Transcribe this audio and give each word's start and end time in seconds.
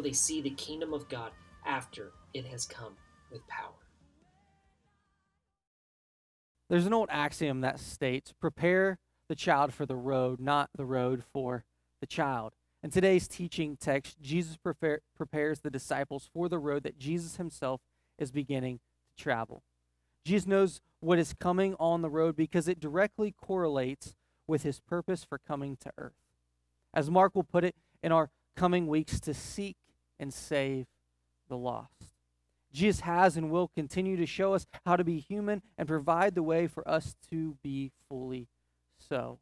they 0.00 0.12
see 0.12 0.40
the 0.40 0.50
kingdom 0.50 0.92
of 0.92 1.08
God 1.08 1.32
after 1.66 2.12
it 2.34 2.46
has 2.46 2.66
come 2.66 2.96
with 3.30 3.46
power. 3.48 3.72
There's 6.68 6.86
an 6.86 6.94
old 6.94 7.08
axiom 7.10 7.60
that 7.60 7.78
states 7.78 8.32
prepare 8.32 8.98
the 9.28 9.34
child 9.34 9.74
for 9.74 9.86
the 9.86 9.96
road, 9.96 10.40
not 10.40 10.70
the 10.74 10.86
road 10.86 11.22
for 11.32 11.64
the 12.00 12.06
child. 12.06 12.52
In 12.82 12.90
today's 12.90 13.28
teaching 13.28 13.76
text, 13.76 14.20
Jesus 14.20 14.56
prepare, 14.56 15.00
prepares 15.16 15.60
the 15.60 15.70
disciples 15.70 16.28
for 16.32 16.48
the 16.48 16.58
road 16.58 16.82
that 16.82 16.98
Jesus 16.98 17.36
himself 17.36 17.80
is 18.18 18.32
beginning 18.32 18.80
to 19.16 19.22
travel. 19.22 19.62
Jesus 20.24 20.46
knows 20.46 20.80
what 21.00 21.18
is 21.18 21.34
coming 21.34 21.74
on 21.78 22.02
the 22.02 22.10
road 22.10 22.36
because 22.36 22.68
it 22.68 22.80
directly 22.80 23.32
correlates 23.32 24.14
with 24.46 24.62
his 24.62 24.80
purpose 24.80 25.24
for 25.24 25.38
coming 25.38 25.76
to 25.76 25.92
earth. 25.98 26.12
As 26.94 27.10
Mark 27.10 27.34
will 27.34 27.44
put 27.44 27.64
it 27.64 27.74
in 28.02 28.12
our 28.12 28.30
coming 28.56 28.86
weeks, 28.86 29.20
to 29.20 29.34
seek 29.34 29.76
and 30.22 30.32
save 30.32 30.86
the 31.48 31.56
lost. 31.56 32.14
Jesus 32.72 33.00
has 33.00 33.36
and 33.36 33.50
will 33.50 33.68
continue 33.68 34.16
to 34.16 34.24
show 34.24 34.54
us 34.54 34.66
how 34.86 34.96
to 34.96 35.04
be 35.04 35.18
human 35.18 35.60
and 35.76 35.86
provide 35.86 36.34
the 36.34 36.42
way 36.42 36.66
for 36.66 36.88
us 36.88 37.14
to 37.30 37.56
be 37.62 37.90
fully 38.08 38.48
so. 38.98 39.40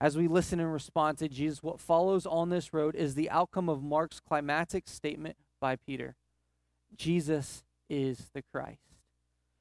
As 0.00 0.16
we 0.16 0.28
listen 0.28 0.60
and 0.60 0.72
respond 0.72 1.18
to 1.18 1.28
Jesus, 1.28 1.62
what 1.62 1.80
follows 1.80 2.26
on 2.26 2.50
this 2.50 2.74
road 2.74 2.94
is 2.94 3.14
the 3.14 3.30
outcome 3.30 3.68
of 3.68 3.82
Mark's 3.82 4.20
climactic 4.20 4.88
statement 4.88 5.36
by 5.60 5.76
Peter 5.76 6.16
Jesus 6.96 7.64
is 7.88 8.30
the 8.34 8.42
Christ. 8.52 8.80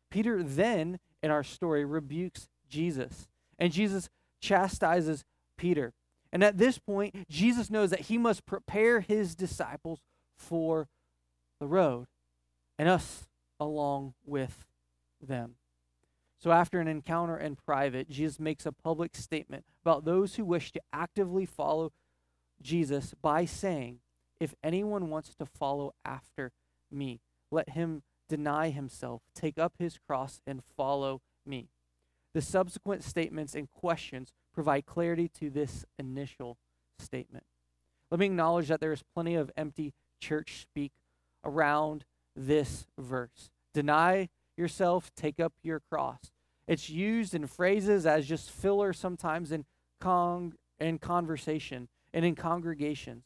Peter 0.10 0.42
then, 0.42 1.00
in 1.22 1.30
our 1.30 1.44
story, 1.44 1.86
rebukes 1.86 2.48
Jesus, 2.70 3.28
and 3.60 3.72
Jesus 3.72 4.10
chastises 4.42 5.24
Peter. 5.58 5.94
And 6.32 6.44
at 6.44 6.58
this 6.58 6.78
point, 6.78 7.16
Jesus 7.30 7.70
knows 7.70 7.90
that 7.90 8.02
he 8.02 8.18
must 8.18 8.46
prepare 8.46 9.02
his 9.02 9.36
disciples 9.36 10.00
for 10.38 10.88
the 11.60 11.68
road 11.68 12.08
and 12.78 12.88
us 12.88 13.28
along 13.60 14.14
with 14.26 14.66
them. 15.22 15.56
So, 16.40 16.52
after 16.52 16.80
an 16.80 16.88
encounter 16.88 17.38
in 17.38 17.56
private, 17.56 18.10
Jesus 18.10 18.40
makes 18.40 18.66
a 18.66 18.72
public 18.72 19.16
statement 19.16 19.66
about 19.84 20.06
those 20.06 20.36
who 20.36 20.46
wish 20.46 20.72
to 20.74 20.82
actively 20.94 21.46
follow 21.46 21.92
Jesus 22.62 23.16
by 23.22 23.46
saying, 23.46 24.00
If 24.40 24.54
anyone 24.64 25.10
wants 25.10 25.34
to 25.36 25.46
follow 25.46 25.96
after 26.06 26.52
me, 26.92 27.22
let 27.50 27.70
him 27.70 28.04
deny 28.30 28.70
himself, 28.70 29.24
take 29.34 29.58
up 29.58 29.74
his 29.80 29.98
cross, 29.98 30.42
and 30.46 30.62
follow 30.64 31.22
me. 31.46 31.70
The 32.36 32.42
subsequent 32.42 33.04
statements 33.04 33.56
and 33.56 33.72
questions 33.72 34.32
provide 34.54 34.86
clarity 34.86 35.28
to 35.40 35.50
this 35.50 35.86
initial 35.98 36.58
statement. 37.00 37.46
Let 38.12 38.20
me 38.20 38.28
acknowledge 38.28 38.68
that 38.68 38.80
there 38.80 38.94
is 38.94 39.04
plenty 39.14 39.36
of 39.36 39.52
empty 39.58 39.94
church 40.20 40.62
speak 40.62 40.92
around 41.44 42.06
this 42.36 42.88
verse. 42.98 43.50
Deny 43.74 44.30
yourself, 44.56 45.12
take 45.16 45.40
up 45.40 45.54
your 45.64 45.80
cross. 45.80 46.32
It's 46.68 46.90
used 46.90 47.34
in 47.34 47.48
phrases 47.48 48.06
as 48.06 48.28
just 48.28 48.52
filler 48.52 48.94
sometimes 48.94 49.52
in, 49.52 49.66
con- 50.00 50.54
in 50.80 51.00
conversation 51.00 51.88
and 52.14 52.26
in 52.26 52.36
congregations. 52.36 53.24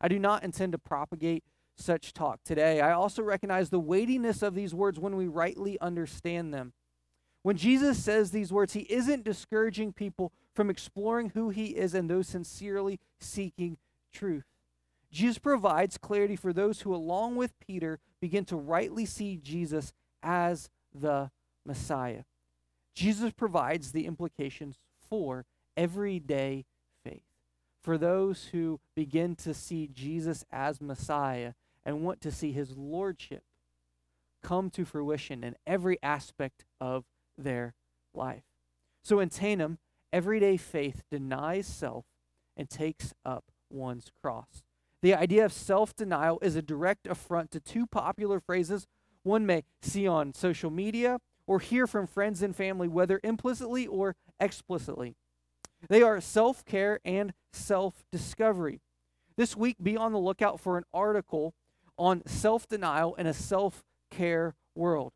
I 0.00 0.08
do 0.08 0.18
not 0.18 0.42
intend 0.42 0.72
to 0.72 0.78
propagate 0.78 1.44
such 1.76 2.12
talk 2.12 2.40
today. 2.44 2.80
I 2.80 2.92
also 2.92 3.22
recognize 3.22 3.70
the 3.70 3.80
weightiness 3.80 4.42
of 4.42 4.54
these 4.54 4.74
words 4.74 4.98
when 4.98 5.16
we 5.16 5.28
rightly 5.28 5.80
understand 5.80 6.52
them. 6.52 6.72
When 7.42 7.56
Jesus 7.56 8.02
says 8.02 8.30
these 8.30 8.52
words, 8.52 8.72
he 8.72 8.80
isn't 8.82 9.24
discouraging 9.24 9.92
people 9.92 10.32
from 10.54 10.70
exploring 10.70 11.30
who 11.30 11.50
he 11.50 11.68
is 11.68 11.94
and 11.94 12.08
those 12.08 12.28
sincerely 12.28 13.00
seeking 13.18 13.78
truth. 14.12 14.44
Jesus 15.12 15.38
provides 15.38 15.98
clarity 15.98 16.36
for 16.36 16.52
those 16.52 16.80
who, 16.80 16.94
along 16.94 17.36
with 17.36 17.58
Peter, 17.60 18.00
begin 18.20 18.44
to 18.46 18.56
rightly 18.56 19.04
see 19.04 19.36
Jesus 19.36 19.92
as 20.22 20.70
the 20.94 21.30
Messiah. 21.66 22.22
Jesus 22.94 23.32
provides 23.32 23.92
the 23.92 24.06
implications 24.06 24.78
for 25.08 25.44
everyday 25.76 26.64
faith. 27.04 27.24
For 27.82 27.98
those 27.98 28.46
who 28.52 28.80
begin 28.94 29.36
to 29.36 29.52
see 29.52 29.88
Jesus 29.92 30.44
as 30.50 30.80
Messiah 30.80 31.52
and 31.84 32.02
want 32.02 32.20
to 32.22 32.30
see 32.30 32.52
his 32.52 32.76
lordship 32.76 33.42
come 34.42 34.70
to 34.70 34.84
fruition 34.84 35.44
in 35.44 35.56
every 35.66 35.98
aspect 36.02 36.64
of 36.80 37.04
their 37.36 37.74
life. 38.14 38.44
So 39.02 39.20
in 39.20 39.28
Tanum, 39.28 39.78
everyday 40.12 40.56
faith 40.56 41.02
denies 41.10 41.66
self 41.66 42.04
and 42.56 42.70
takes 42.70 43.12
up 43.24 43.44
one's 43.70 44.10
cross. 44.20 44.62
The 45.02 45.14
idea 45.14 45.44
of 45.44 45.52
self 45.52 45.94
denial 45.96 46.38
is 46.42 46.56
a 46.56 46.62
direct 46.62 47.06
affront 47.06 47.50
to 47.50 47.60
two 47.60 47.86
popular 47.86 48.40
phrases 48.40 48.86
one 49.24 49.46
may 49.46 49.64
see 49.82 50.06
on 50.06 50.34
social 50.34 50.70
media 50.70 51.18
or 51.46 51.60
hear 51.60 51.86
from 51.86 52.06
friends 52.06 52.42
and 52.42 52.54
family, 52.54 52.88
whether 52.88 53.20
implicitly 53.22 53.86
or 53.86 54.16
explicitly. 54.40 55.16
They 55.88 56.02
are 56.02 56.20
self 56.20 56.64
care 56.64 57.00
and 57.04 57.32
self 57.52 58.04
discovery. 58.10 58.80
This 59.36 59.56
week, 59.56 59.76
be 59.82 59.96
on 59.96 60.12
the 60.12 60.18
lookout 60.18 60.60
for 60.60 60.78
an 60.78 60.84
article 60.92 61.54
on 61.98 62.22
self 62.26 62.68
denial 62.68 63.14
in 63.16 63.26
a 63.26 63.34
self 63.34 63.84
care 64.10 64.54
world. 64.74 65.12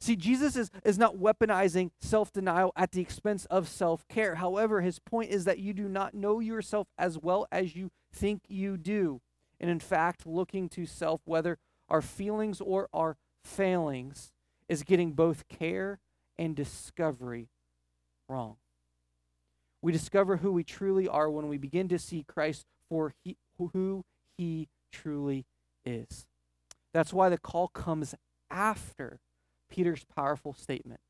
See, 0.00 0.16
Jesus 0.16 0.54
is, 0.56 0.70
is 0.84 0.98
not 0.98 1.16
weaponizing 1.16 1.90
self 2.00 2.32
denial 2.32 2.72
at 2.76 2.92
the 2.92 3.00
expense 3.00 3.46
of 3.46 3.68
self 3.68 4.06
care. 4.08 4.36
However, 4.36 4.80
his 4.80 4.98
point 4.98 5.30
is 5.30 5.44
that 5.44 5.58
you 5.58 5.72
do 5.72 5.88
not 5.88 6.14
know 6.14 6.40
yourself 6.40 6.88
as 6.98 7.18
well 7.18 7.46
as 7.50 7.74
you 7.74 7.90
think 8.12 8.42
you 8.48 8.76
do. 8.76 9.20
And 9.64 9.70
in 9.70 9.80
fact, 9.80 10.26
looking 10.26 10.68
to 10.68 10.84
self, 10.84 11.22
whether 11.24 11.56
our 11.88 12.02
feelings 12.02 12.60
or 12.60 12.90
our 12.92 13.16
failings, 13.42 14.30
is 14.68 14.82
getting 14.82 15.12
both 15.12 15.48
care 15.48 16.00
and 16.36 16.54
discovery 16.54 17.48
wrong. 18.28 18.56
We 19.80 19.90
discover 19.90 20.36
who 20.36 20.52
we 20.52 20.64
truly 20.64 21.08
are 21.08 21.30
when 21.30 21.48
we 21.48 21.56
begin 21.56 21.88
to 21.88 21.98
see 21.98 22.26
Christ 22.28 22.66
for 22.90 23.14
he, 23.24 23.38
who 23.56 24.04
he 24.36 24.68
truly 24.92 25.46
is. 25.86 26.26
That's 26.92 27.14
why 27.14 27.30
the 27.30 27.38
call 27.38 27.68
comes 27.68 28.14
after 28.50 29.18
Peter's 29.70 30.04
powerful 30.04 30.52
statement. 30.52 31.00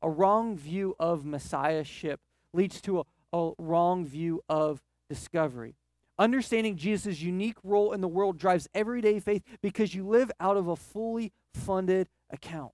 A 0.00 0.08
wrong 0.08 0.56
view 0.56 0.96
of 0.98 1.26
messiahship 1.26 2.20
leads 2.54 2.80
to 2.80 3.00
a, 3.00 3.04
a 3.36 3.52
wrong 3.58 4.06
view 4.06 4.42
of 4.48 4.80
discovery. 5.06 5.74
Understanding 6.20 6.76
Jesus' 6.76 7.22
unique 7.22 7.56
role 7.64 7.94
in 7.94 8.02
the 8.02 8.06
world 8.08 8.36
drives 8.36 8.68
everyday 8.74 9.20
faith 9.20 9.42
because 9.62 9.94
you 9.94 10.06
live 10.06 10.30
out 10.38 10.58
of 10.58 10.68
a 10.68 10.76
fully 10.76 11.32
funded 11.54 12.08
account. 12.28 12.72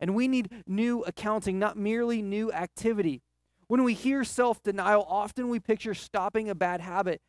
And 0.00 0.14
we 0.14 0.26
need 0.26 0.64
new 0.66 1.02
accounting, 1.02 1.58
not 1.58 1.76
merely 1.76 2.22
new 2.22 2.50
activity. 2.50 3.20
When 3.66 3.84
we 3.84 3.92
hear 3.92 4.24
self 4.24 4.62
denial, 4.62 5.04
often 5.06 5.50
we 5.50 5.60
picture 5.60 5.92
stopping 5.92 6.48
a 6.48 6.54
bad 6.54 6.80
habit. 6.80 7.20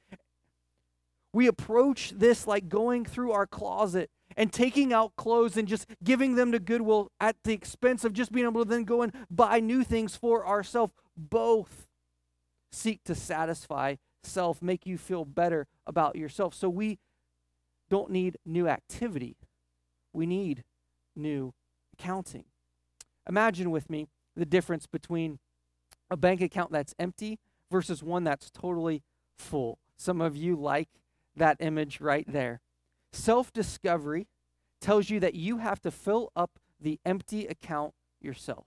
We 1.34 1.46
approach 1.48 2.14
this 2.16 2.48
like 2.48 2.70
going 2.70 3.04
through 3.04 3.34
our 3.34 3.46
closet 3.46 4.10
and 4.38 4.54
taking 4.54 4.94
out 4.94 5.18
clothes 5.18 5.58
and 5.58 5.68
just 5.68 5.88
giving 6.02 6.36
them 6.36 6.54
to 6.54 6.60
Goodwill 6.60 7.12
at 7.20 7.36
the 7.44 7.52
expense 7.52 8.06
of 8.06 8.14
just 8.14 8.32
being 8.32 8.46
able 8.46 8.64
to 8.64 8.70
then 8.70 8.86
go 8.86 9.02
and 9.02 9.12
buy 9.30 9.60
new 9.60 9.84
things 9.84 10.16
for 10.16 10.48
ourselves. 10.48 10.94
Both 11.18 11.90
seek 12.72 13.04
to 13.04 13.14
satisfy 13.14 13.96
self, 14.24 14.62
make 14.62 14.86
you 14.86 14.98
feel 14.98 15.26
better 15.26 15.68
about 15.88 16.16
yourself. 16.16 16.54
So 16.54 16.70
we 16.70 17.00
don't 17.90 18.12
need 18.12 18.38
new 18.46 18.68
activity, 18.68 19.38
we 20.14 20.26
need 20.26 20.64
new 21.16 21.54
accounting. 21.94 22.46
Imagine 23.28 23.72
with 23.72 23.90
me 23.90 24.08
the 24.36 24.46
difference 24.46 24.88
between 24.88 25.40
a 26.10 26.18
bank 26.18 26.42
account 26.42 26.72
that's 26.72 26.96
empty 26.98 27.40
versus 27.70 28.02
one 28.02 28.24
that's 28.24 28.50
totally 28.50 29.04
full. 29.38 29.80
Some 29.98 30.22
of 30.22 30.36
you 30.36 30.56
like 30.56 30.90
that 31.36 31.58
image 31.60 32.02
right 32.02 32.26
there. 32.28 32.62
Self 33.12 33.52
discovery 33.52 34.28
tells 34.82 35.10
you 35.10 35.20
that 35.20 35.36
you 35.36 35.58
have 35.58 35.82
to 35.82 35.92
fill 35.92 36.32
up 36.36 36.60
the 36.80 37.00
empty 37.06 37.46
account 37.46 37.94
yourself. 38.22 38.66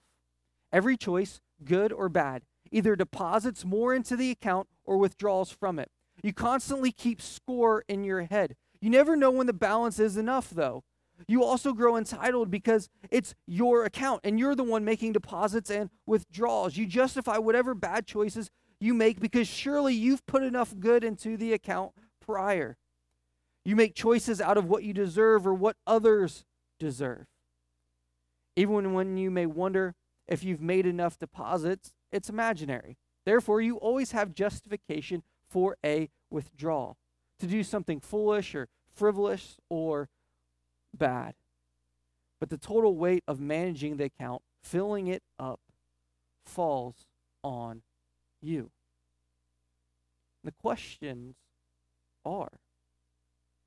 Every 0.73 0.97
choice, 0.97 1.41
good 1.65 1.93
or 1.93 2.09
bad, 2.09 2.43
either 2.71 2.97
deposits 2.97 3.65
more 3.65 3.95
into 3.95 4.17
the 4.17 4.31
account 4.31 4.69
or 4.85 4.97
withdraws 4.97 5.51
from 5.51 5.79
it. 5.79 5.91
You 6.23 6.33
constantly 6.33 6.93
keep 6.93 7.21
score 7.21 7.85
in 7.89 8.05
your 8.05 8.23
head. 8.23 8.57
You 8.81 8.91
never 8.91 9.17
know 9.17 9.31
when 9.31 9.47
the 9.47 9.53
balance 9.53 9.99
is 9.99 10.17
enough, 10.17 10.51
though. 10.51 10.85
You 11.29 11.45
also 11.45 11.73
grow 11.73 11.97
entitled 11.97 12.51
because 12.51 12.89
it's 13.11 13.35
your 13.47 13.85
account 13.85 14.23
and 14.25 14.39
you're 14.39 14.55
the 14.55 14.65
one 14.65 14.85
making 14.85 15.13
deposits 15.13 15.71
and 15.71 15.91
withdrawals. 16.07 16.77
You 16.77 16.87
justify 16.87 17.39
whatever 17.39 17.75
bad 17.75 18.07
choices 18.07 18.51
you 18.81 18.95
make 18.95 19.21
because 19.21 19.47
surely 19.47 19.95
you've 19.95 20.27
put 20.27 20.43
enough 20.43 20.75
good 20.79 21.05
into 21.05 21.37
the 21.37 21.53
account 21.53 21.93
prior. 22.21 22.77
You 23.65 23.77
make 23.77 23.95
choices 23.95 24.41
out 24.41 24.59
of 24.59 24.67
what 24.67 24.83
you 24.83 24.93
deserve 24.93 25.47
or 25.47 25.55
what 25.55 25.77
others 25.87 26.45
deserve. 26.81 27.27
Even 28.57 28.93
when 28.93 29.17
you 29.17 29.31
may 29.31 29.47
wonder 29.47 29.95
if 30.27 30.43
you've 30.43 30.61
made 30.61 30.87
enough 30.87 31.19
deposits, 31.19 31.93
it's 32.11 32.29
imaginary. 32.29 32.99
Therefore, 33.25 33.61
you 33.61 33.77
always 33.77 34.13
have 34.13 34.35
justification 34.35 35.23
for 35.49 35.77
a 35.85 36.09
withdrawal. 36.31 36.97
To 37.41 37.47
do 37.47 37.63
something 37.65 38.01
foolish 38.01 38.55
or 38.55 38.69
frivolous 38.95 39.57
or 39.69 40.09
bad. 40.97 41.35
But 42.41 42.51
the 42.51 42.59
total 42.59 42.97
weight 42.97 43.25
of 43.27 43.41
managing 43.41 43.97
the 43.97 44.05
account, 44.05 44.43
filling 44.63 45.09
it 45.09 45.23
up, 45.39 45.61
falls 46.45 47.07
on 47.43 47.83
you. 48.41 48.71
The 50.45 50.53
questions 50.53 51.37
are 52.25 52.61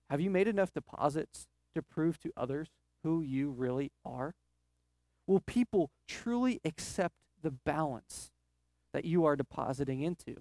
Have 0.10 0.22
you 0.22 0.30
made 0.30 0.48
enough 0.48 0.74
deposits 0.74 1.48
to 1.74 1.81
prove 1.81 2.19
to 2.19 2.31
others 2.38 2.69
who 3.04 3.22
you 3.22 3.51
really 3.51 3.92
are? 4.06 4.34
Will 5.28 5.40
people 5.40 5.92
truly 6.08 6.62
accept 6.63 7.16
the 7.42 7.51
balance 7.51 8.31
that 8.95 9.03
you 9.03 9.25
are 9.25 9.36
depositing 9.36 10.01
into? 10.01 10.38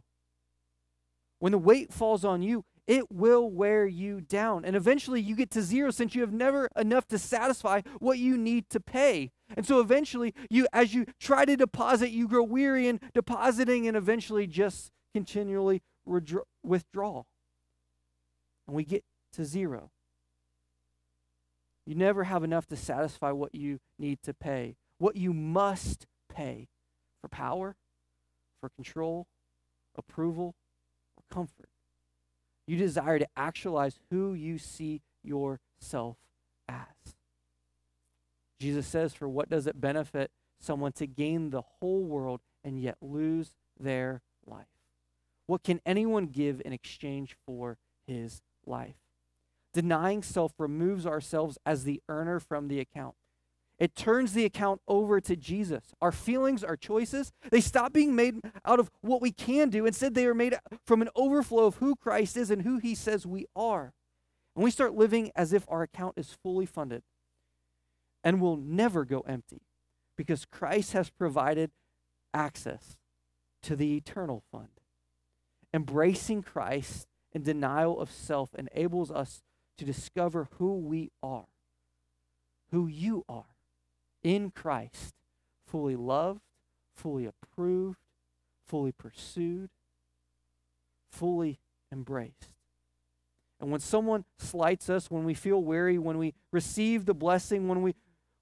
When 1.41 1.51
the 1.51 1.59
weight 1.59 1.93
falls 1.93 2.25
on 2.25 2.41
you, 2.41 2.65
it 2.87 3.11
will 3.11 3.51
wear 3.51 3.85
you 3.85 4.21
down. 4.21 4.65
And 4.65 4.77
eventually 4.77 5.21
you 5.21 5.35
get 5.35 5.51
to 5.51 5.63
zero 5.63 5.91
since 5.91 6.15
you 6.15 6.21
have 6.21 6.33
never 6.33 6.69
enough 6.77 7.09
to 7.09 7.19
satisfy 7.19 7.81
what 7.99 8.19
you 8.19 8.39
need 8.39 8.71
to 8.71 8.79
pay. 8.79 9.33
And 9.57 9.67
so 9.67 9.81
eventually 9.81 10.35
you 10.49 10.69
as 10.73 10.95
you 10.95 11.07
try 11.19 11.45
to 11.45 11.57
deposit, 11.57 12.11
you 12.11 12.29
grow 12.29 12.45
weary 12.45 12.87
in 12.87 13.01
depositing 13.13 13.89
and 13.89 13.97
eventually 13.97 14.47
just 14.47 14.93
continually 15.13 15.83
withdraw. 16.63 17.25
And 18.69 18.77
we 18.77 18.85
get 18.85 19.03
to 19.33 19.45
zero. 19.45 19.91
You 21.87 21.97
never 21.97 22.25
have 22.25 22.45
enough 22.45 22.67
to 22.69 22.77
satisfy 22.77 23.33
what 23.33 23.55
you 23.55 23.81
need 23.99 24.23
to 24.23 24.33
pay, 24.33 24.77
what 24.99 25.17
you 25.17 25.33
must 25.33 26.07
pay 26.33 26.69
for 27.21 27.29
power, 27.29 27.77
for 28.61 28.69
control, 28.69 29.27
approval, 29.97 30.55
or 31.17 31.23
comfort. 31.35 31.69
You 32.67 32.77
desire 32.77 33.19
to 33.19 33.29
actualize 33.37 33.99
who 34.11 34.33
you 34.35 34.59
see 34.59 35.03
yourself 35.23 36.17
as. 36.69 37.15
Jesus 38.61 38.87
says, 38.87 39.13
For 39.13 39.29
what 39.29 39.51
does 39.51 39.67
it 39.67 39.81
benefit 39.81 40.31
someone 40.61 40.93
to 40.93 41.07
gain 41.07 41.51
the 41.51 41.63
whole 41.81 42.05
world 42.05 42.41
and 42.63 42.81
yet 42.81 42.97
lose 43.01 43.55
their 43.79 44.23
life? 44.47 44.67
What 45.47 45.63
can 45.63 45.81
anyone 45.85 46.27
give 46.27 46.63
in 46.65 46.73
exchange 46.73 47.37
for 47.47 47.77
his 48.07 48.41
life? 48.65 48.97
Denying 49.75 50.23
self 50.23 50.53
removes 50.59 51.07
ourselves 51.07 51.59
as 51.67 51.85
the 51.85 52.01
earner 52.09 52.41
from 52.41 52.69
the 52.69 52.81
account. 52.81 53.17
It 53.79 53.97
turns 53.97 54.33
the 54.33 54.45
account 54.45 54.81
over 54.87 55.21
to 55.21 55.35
Jesus. 55.35 55.95
Our 56.01 56.13
feelings, 56.13 56.63
our 56.63 56.77
choices, 56.77 57.33
they 57.51 57.61
stop 57.61 57.93
being 57.93 58.15
made 58.15 58.37
out 58.65 58.79
of 58.79 58.91
what 59.01 59.21
we 59.21 59.33
can 59.33 59.69
do. 59.69 59.85
Instead, 59.85 60.15
they 60.15 60.27
are 60.27 60.35
made 60.35 60.57
from 60.87 61.03
an 61.03 61.09
overflow 61.17 61.67
of 61.67 61.77
who 61.77 61.97
Christ 61.97 62.37
is 62.37 62.51
and 62.51 62.63
who 62.63 62.79
he 62.79 62.95
says 62.95 63.27
we 63.27 63.47
are. 63.57 63.93
And 64.55 64.63
we 64.63 64.71
start 64.71 64.95
living 64.95 65.33
as 65.35 65.53
if 65.53 65.65
our 65.69 65.83
account 65.83 66.15
is 66.17 66.37
fully 66.43 66.67
funded 66.67 67.03
and 68.23 68.41
will 68.41 68.57
never 68.57 69.05
go 69.05 69.21
empty 69.23 69.63
because 70.17 70.45
Christ 70.45 70.93
has 70.93 71.11
provided 71.11 71.73
access 72.33 72.97
to 73.65 73.75
the 73.75 73.97
eternal 73.97 74.45
fund. 74.53 74.69
Embracing 75.73 76.43
Christ 76.43 77.09
in 77.33 77.43
denial 77.43 78.01
of 78.01 78.13
self 78.13 78.55
enables 78.55 79.11
us 79.11 79.43
to 79.79 79.85
discover 79.85 80.47
who 80.59 80.79
we 80.79 81.11
are, 81.21 81.47
who 82.71 82.87
you 82.87 83.25
are 83.29 83.54
in 84.25 84.51
Christ, 84.51 85.15
fully 85.67 85.95
loved, 85.95 86.41
fully 86.95 87.27
approved, 87.27 87.99
fully 88.67 88.91
pursued, 88.91 89.71
fully 91.13 91.61
embraced. 91.93 92.49
And 93.61 93.71
when 93.71 93.81
someone 93.81 94.25
slights 94.39 94.91
us, 94.91 95.11
when 95.11 95.25
we 95.25 95.35
feel 95.35 95.63
weary, 95.63 95.99
when 95.99 96.19
we 96.19 96.35
receive 96.53 97.05
the 97.05 97.15
blessing, 97.15 97.69
when 97.69 97.83
we, 97.83 97.95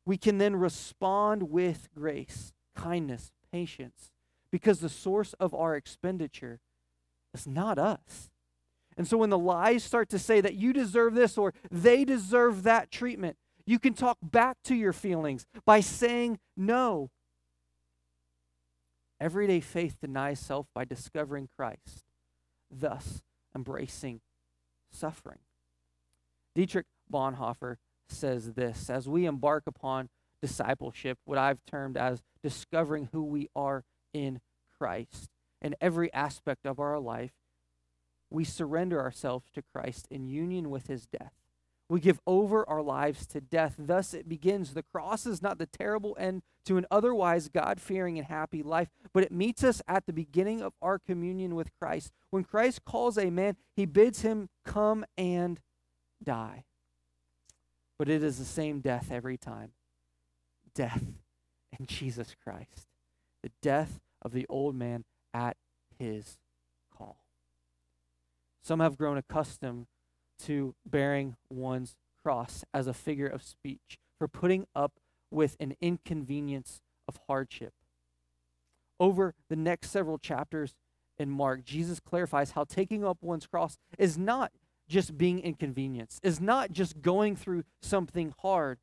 we 0.07 0.17
can 0.17 0.39
then 0.39 0.57
respond 0.57 1.51
with 1.51 1.89
grace, 1.95 2.53
kindness, 2.75 3.31
patience, 3.53 4.11
because 4.51 4.81
the 4.81 4.89
source 4.89 5.35
of 5.35 5.55
our 5.55 5.77
expenditure 5.77 6.61
is 7.35 7.47
not 7.47 7.79
us. 7.79 8.31
And 8.97 9.07
so 9.07 9.17
when 9.17 9.31
the 9.31 9.39
lies 9.39 9.83
start 9.83 10.09
to 10.11 10.19
say 10.19 10.41
that 10.41 10.55
you 10.55 10.73
deserve 10.73 11.15
this 11.15 11.39
or 11.39 11.55
they 11.71 12.05
deserve 12.05 12.63
that 12.65 12.91
treatment, 12.91 13.37
you 13.67 13.79
can 13.79 13.95
talk 13.95 14.19
back 14.23 14.57
to 14.65 14.75
your 14.75 14.93
feelings 14.93 15.47
by 15.65 15.81
saying 15.81 16.39
no. 16.57 17.11
Everyday 19.21 19.61
faith 19.61 19.99
denies 20.01 20.41
self 20.41 20.67
by 20.75 20.85
discovering 20.85 21.49
Christ, 21.57 22.05
thus 22.71 23.23
embracing 23.55 24.21
suffering. 24.91 25.39
Dietrich 26.55 26.87
Bonhoeffer 27.11 27.77
says 28.09 28.53
this 28.53 28.91
As 28.91 29.09
we 29.09 29.27
embark 29.27 29.65
upon 29.67 30.09
discipleship, 30.41 31.19
what 31.25 31.39
I've 31.39 31.65
termed 31.65 31.97
as 31.97 32.23
discovering 32.43 33.09
who 33.13 33.23
we 33.23 33.49
are 33.55 33.85
in 34.13 34.41
Christ, 34.79 35.31
in 35.61 35.77
every 35.81 36.13
aspect 36.13 36.67
of 36.67 36.81
our 36.81 36.99
life, 36.99 37.33
we 38.29 38.45
surrender 38.45 39.01
ourselves 39.01 39.47
to 39.55 39.63
Christ 39.73 40.09
in 40.11 40.27
union 40.27 40.71
with 40.71 40.89
his 40.89 41.07
death. 41.07 41.42
We 41.93 42.01
give 42.01 42.21
over 42.27 42.67
our 42.71 42.81
lives 42.81 43.27
to 43.27 43.41
death. 43.43 43.75
Thus 43.79 44.15
it 44.15 44.27
begins. 44.27 44.73
The 44.73 44.83
cross 44.83 45.27
is 45.27 45.43
not 45.43 45.59
the 45.59 45.67
terrible 45.67 46.17
end 46.19 46.41
to 46.65 46.79
an 46.79 46.87
otherwise 46.91 47.51
God 47.51 47.83
fearing 47.83 48.17
and 48.17 48.27
happy 48.27 48.63
life, 48.63 48.89
but 49.13 49.23
it 49.23 49.31
meets 49.31 49.63
us 49.63 49.83
at 49.87 50.07
the 50.07 50.13
beginning 50.15 50.63
of 50.63 50.73
our 50.81 50.99
communion 50.99 51.55
with 51.55 51.69
Christ. 51.79 52.11
When 52.31 52.45
Christ 52.45 52.87
calls 52.87 53.19
a 53.19 53.29
man, 53.29 53.57
he 53.77 53.85
bids 53.85 54.23
him 54.23 54.49
come 54.65 55.05
and 55.19 55.61
die. 56.25 56.65
But 57.99 58.09
it 58.09 58.23
is 58.23 58.39
the 58.39 58.47
same 58.47 58.81
death 58.81 59.09
every 59.13 59.37
time 59.37 59.73
death 60.75 61.05
in 61.79 61.85
Jesus 61.85 62.35
Christ, 62.43 62.89
the 63.43 63.53
death 63.61 64.01
of 64.23 64.33
the 64.33 64.47
old 64.49 64.75
man 64.75 65.05
at 65.35 65.59
his 65.99 66.39
call. 66.91 67.27
Some 68.63 68.81
have 68.81 68.97
grown 68.97 69.19
accustomed 69.19 69.89
to 70.47 70.75
bearing 70.87 71.37
one's 71.51 71.97
cross 72.23 72.65
as 72.73 72.87
a 72.87 72.95
figure 72.95 73.27
of 73.27 73.43
speech, 73.43 73.99
for 74.19 74.29
putting 74.29 74.67
up 74.75 74.93
with 75.31 75.57
an 75.59 75.75
inconvenience 75.81 76.81
of 77.09 77.19
hardship. 77.27 77.73
Over 79.01 79.35
the 79.49 79.57
next 79.57 79.91
several 79.91 80.19
chapters 80.19 80.75
in 81.19 81.31
Mark, 81.31 81.65
Jesus 81.65 82.01
clarifies 82.01 82.53
how 82.53 82.65
taking 82.65 83.05
up 83.05 83.19
one's 83.21 83.47
cross 83.47 83.77
is 83.99 84.17
not 84.17 84.53
just 84.89 85.17
being 85.17 85.41
inconvenienced, 85.41 86.21
is 86.23 86.41
not 86.41 86.71
just 86.71 87.01
going 87.01 87.35
through 87.35 87.65
something 87.81 88.35
hard, 88.41 88.79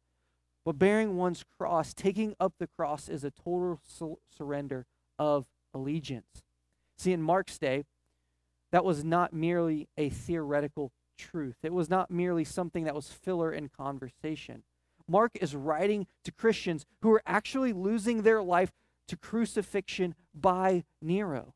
but 0.65 0.77
bearing 0.77 1.15
one's 1.15 1.45
cross, 1.57 1.93
taking 1.93 2.35
up 2.39 2.53
the 2.59 2.67
cross, 2.67 3.07
is 3.07 3.23
a 3.23 3.31
total 3.31 3.79
su- 3.87 4.19
surrender 4.35 4.85
of 5.17 5.45
allegiance. 5.73 6.43
See, 6.97 7.13
in 7.13 7.21
Mark's 7.21 7.57
day, 7.57 7.85
that 8.71 8.83
was 8.83 9.03
not 9.03 9.33
merely 9.33 9.87
a 9.97 10.09
theoretical 10.09 10.91
truth. 11.19 11.57
It 11.61 11.73
was 11.73 11.89
not 11.89 12.09
merely 12.09 12.45
something 12.45 12.85
that 12.85 12.95
was 12.95 13.09
filler 13.09 13.51
in 13.51 13.69
conversation. 13.69 14.63
Mark 15.07 15.31
is 15.41 15.55
writing 15.55 16.07
to 16.23 16.31
Christians 16.31 16.85
who 17.01 17.11
are 17.11 17.21
actually 17.27 17.73
losing 17.73 18.21
their 18.21 18.41
life 18.41 18.71
to 19.07 19.17
crucifixion 19.17 20.15
by 20.33 20.85
Nero. 21.01 21.53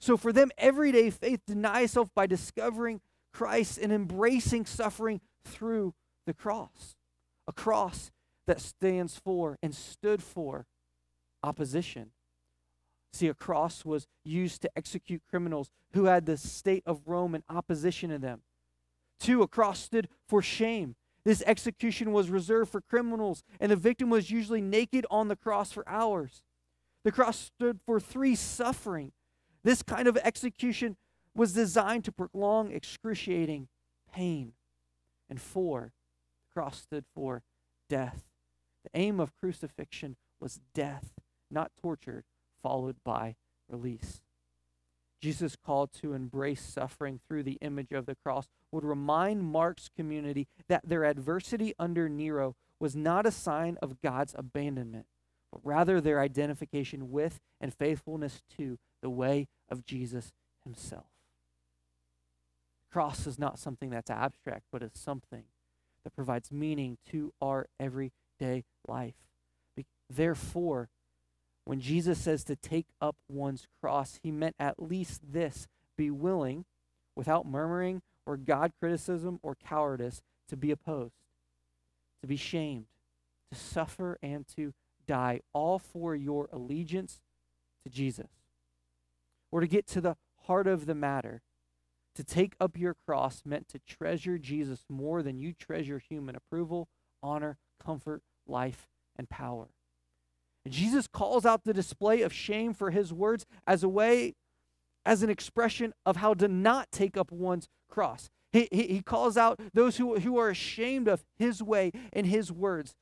So 0.00 0.16
for 0.16 0.32
them, 0.32 0.50
everyday 0.58 1.10
faith 1.10 1.40
denies 1.46 1.90
itself 1.90 2.10
by 2.14 2.26
discovering 2.26 3.00
Christ 3.32 3.78
and 3.78 3.92
embracing 3.92 4.66
suffering 4.66 5.20
through 5.44 5.94
the 6.26 6.34
cross. 6.34 6.96
A 7.46 7.52
cross 7.52 8.10
that 8.46 8.60
stands 8.60 9.16
for 9.16 9.58
and 9.62 9.74
stood 9.74 10.22
for 10.22 10.66
opposition. 11.42 12.10
See, 13.12 13.28
a 13.28 13.34
cross 13.34 13.84
was 13.84 14.06
used 14.24 14.62
to 14.62 14.70
execute 14.76 15.22
criminals 15.30 15.70
who 15.92 16.04
had 16.04 16.26
the 16.26 16.36
state 16.36 16.82
of 16.86 17.06
Rome 17.06 17.34
in 17.34 17.44
opposition 17.48 18.10
to 18.10 18.18
them. 18.18 18.42
Two, 19.18 19.42
a 19.42 19.48
cross 19.48 19.80
stood 19.80 20.08
for 20.28 20.42
shame. 20.42 20.96
This 21.24 21.42
execution 21.46 22.12
was 22.12 22.30
reserved 22.30 22.70
for 22.70 22.80
criminals, 22.80 23.42
and 23.58 23.72
the 23.72 23.76
victim 23.76 24.10
was 24.10 24.30
usually 24.30 24.60
naked 24.60 25.06
on 25.10 25.28
the 25.28 25.36
cross 25.36 25.72
for 25.72 25.88
hours. 25.88 26.44
The 27.04 27.12
cross 27.12 27.38
stood 27.38 27.80
for 27.84 27.98
three, 27.98 28.34
suffering. 28.34 29.12
This 29.64 29.82
kind 29.82 30.06
of 30.06 30.16
execution 30.18 30.96
was 31.34 31.52
designed 31.52 32.04
to 32.04 32.12
prolong 32.12 32.70
excruciating 32.72 33.68
pain. 34.12 34.52
And 35.28 35.40
four, 35.40 35.92
the 36.40 36.52
cross 36.52 36.82
stood 36.82 37.04
for 37.14 37.42
death. 37.88 38.28
The 38.84 38.90
aim 38.94 39.18
of 39.18 39.34
crucifixion 39.36 40.16
was 40.40 40.60
death, 40.74 41.12
not 41.50 41.72
torture, 41.80 42.24
followed 42.62 42.96
by 43.04 43.34
release. 43.68 44.20
Jesus' 45.20 45.56
call 45.56 45.86
to 45.88 46.12
embrace 46.12 46.62
suffering 46.62 47.20
through 47.26 47.42
the 47.42 47.58
image 47.60 47.90
of 47.90 48.06
the 48.06 48.14
cross 48.14 48.48
would 48.76 48.84
remind 48.84 49.42
Mark's 49.42 49.90
community 49.96 50.46
that 50.68 50.88
their 50.88 51.04
adversity 51.04 51.74
under 51.78 52.08
Nero 52.08 52.54
was 52.78 52.94
not 52.94 53.26
a 53.26 53.32
sign 53.32 53.76
of 53.82 54.00
God's 54.02 54.34
abandonment, 54.38 55.06
but 55.50 55.60
rather 55.64 56.00
their 56.00 56.20
identification 56.20 57.10
with 57.10 57.40
and 57.60 57.74
faithfulness 57.74 58.42
to 58.58 58.78
the 59.02 59.10
way 59.10 59.48
of 59.68 59.84
Jesus 59.84 60.32
himself. 60.62 61.06
The 62.88 62.92
cross 62.92 63.26
is 63.26 63.38
not 63.38 63.58
something 63.58 63.90
that's 63.90 64.10
abstract, 64.10 64.64
but 64.70 64.82
is 64.82 64.92
something 64.94 65.44
that 66.04 66.14
provides 66.14 66.52
meaning 66.52 66.98
to 67.10 67.32
our 67.40 67.66
everyday 67.80 68.64
life. 68.86 69.14
Therefore, 70.08 70.88
when 71.64 71.80
Jesus 71.80 72.20
says 72.20 72.44
to 72.44 72.54
take 72.54 72.86
up 73.00 73.16
one's 73.28 73.66
cross, 73.80 74.20
he 74.22 74.30
meant 74.30 74.54
at 74.60 74.80
least 74.80 75.22
this 75.32 75.66
be 75.96 76.10
willing, 76.10 76.64
without 77.16 77.46
murmuring 77.46 78.02
or 78.26 78.36
God 78.36 78.72
criticism 78.80 79.38
or 79.42 79.54
cowardice, 79.54 80.20
to 80.48 80.56
be 80.56 80.70
opposed, 80.70 81.14
to 82.20 82.26
be 82.26 82.36
shamed, 82.36 82.86
to 83.52 83.58
suffer, 83.58 84.18
and 84.22 84.46
to 84.56 84.74
die, 85.06 85.40
all 85.52 85.78
for 85.78 86.14
your 86.14 86.48
allegiance 86.52 87.20
to 87.84 87.90
Jesus. 87.90 88.28
Or 89.50 89.60
to 89.60 89.66
get 89.66 89.86
to 89.88 90.00
the 90.00 90.16
heart 90.46 90.66
of 90.66 90.86
the 90.86 90.94
matter, 90.94 91.42
to 92.16 92.24
take 92.24 92.54
up 92.60 92.76
your 92.76 92.96
cross 93.06 93.42
meant 93.44 93.68
to 93.68 93.78
treasure 93.86 94.38
Jesus 94.38 94.84
more 94.88 95.22
than 95.22 95.38
you 95.38 95.52
treasure 95.52 95.98
human 95.98 96.34
approval, 96.34 96.88
honor, 97.22 97.58
comfort, 97.82 98.22
life, 98.46 98.88
and 99.16 99.28
power. 99.28 99.68
And 100.64 100.74
Jesus 100.74 101.06
calls 101.06 101.46
out 101.46 101.64
the 101.64 101.74
display 101.74 102.22
of 102.22 102.32
shame 102.32 102.74
for 102.74 102.90
his 102.90 103.12
words 103.12 103.46
as 103.66 103.82
a 103.84 103.88
way, 103.88 104.34
as 105.06 105.22
an 105.22 105.30
expression 105.30 105.94
of 106.04 106.16
how 106.16 106.34
to 106.34 106.48
not 106.48 106.90
take 106.92 107.16
up 107.16 107.32
one's 107.32 107.68
cross. 107.88 108.28
He, 108.52 108.68
he, 108.70 108.82
he 108.88 109.02
calls 109.02 109.36
out 109.36 109.60
those 109.72 109.96
who, 109.96 110.18
who 110.18 110.36
are 110.36 110.50
ashamed 110.50 111.08
of 111.08 111.24
his 111.38 111.62
way 111.62 111.92
and 112.12 112.26
his 112.26 112.52
words. 112.52 112.94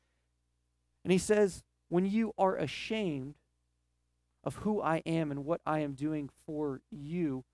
And 1.03 1.11
he 1.11 1.19
says, 1.19 1.63
when 1.89 2.07
you 2.07 2.33
are 2.39 2.57
ashamed 2.57 3.35
of 4.45 4.57
who 4.57 4.81
I 4.81 5.03
am 5.07 5.31
and 5.31 5.45
what 5.45 5.61
I 5.67 5.81
am 5.81 5.95
doing 5.95 6.29
for 6.47 6.81
you, 6.91 7.45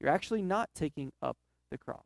you're 0.00 0.10
actually 0.10 0.42
not 0.42 0.70
taking 0.74 1.12
up 1.22 1.36
the 1.70 1.78
cross. 1.78 2.04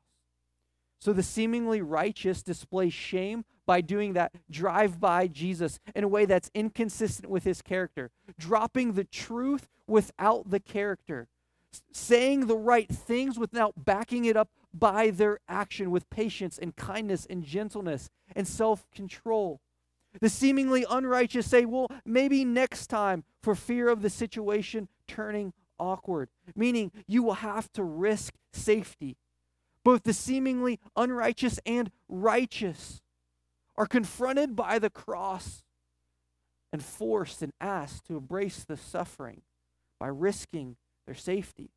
So 1.00 1.12
the 1.12 1.22
seemingly 1.22 1.82
righteous 1.82 2.42
display 2.42 2.90
shame 2.90 3.44
by 3.66 3.80
doing 3.80 4.14
that 4.14 4.32
drive 4.50 5.00
by 5.00 5.26
Jesus 5.26 5.78
in 5.94 6.04
a 6.04 6.08
way 6.08 6.24
that's 6.24 6.50
inconsistent 6.54 7.30
with 7.30 7.44
his 7.44 7.62
character, 7.62 8.10
dropping 8.38 8.92
the 8.92 9.04
truth 9.04 9.68
without 9.86 10.50
the 10.50 10.60
character, 10.60 11.28
saying 11.92 12.46
the 12.46 12.56
right 12.56 12.88
things 12.88 13.38
without 13.38 13.84
backing 13.84 14.24
it 14.24 14.36
up 14.36 14.50
by 14.72 15.10
their 15.10 15.38
action 15.48 15.90
with 15.90 16.10
patience 16.10 16.58
and 16.58 16.76
kindness 16.76 17.26
and 17.28 17.44
gentleness 17.44 18.10
and 18.34 18.46
self 18.46 18.90
control. 18.90 19.60
The 20.20 20.28
seemingly 20.28 20.86
unrighteous 20.88 21.48
say, 21.48 21.64
well, 21.64 21.88
maybe 22.04 22.44
next 22.44 22.86
time 22.86 23.24
for 23.42 23.54
fear 23.54 23.88
of 23.88 24.02
the 24.02 24.10
situation 24.10 24.88
turning 25.08 25.52
awkward, 25.78 26.28
meaning 26.54 26.92
you 27.06 27.22
will 27.22 27.34
have 27.34 27.70
to 27.72 27.82
risk 27.82 28.34
safety 28.52 29.16
both 29.84 30.02
the 30.02 30.14
seemingly 30.14 30.80
unrighteous 30.96 31.60
and 31.66 31.90
righteous, 32.08 33.02
are 33.76 33.86
confronted 33.86 34.56
by 34.56 34.78
the 34.78 34.90
cross 34.90 35.62
and 36.72 36.82
forced 36.82 37.42
and 37.42 37.52
asked 37.60 38.06
to 38.06 38.16
embrace 38.16 38.64
the 38.64 38.76
suffering 38.76 39.42
by 40.00 40.06
risking 40.06 40.76
their 41.06 41.14
safety. 41.14 41.70